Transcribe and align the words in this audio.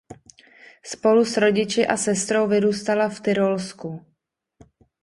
Spolu 0.83 1.21
s 1.25 1.37
rodiči 1.37 1.87
a 1.87 1.97
sestrou 1.97 2.47
vyrůstala 2.47 3.09
v 3.09 3.21
Tyrolsku. 3.21 4.05